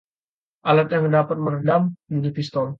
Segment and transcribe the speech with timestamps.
[0.69, 2.67] alat yang dapat meredam bunyi pistol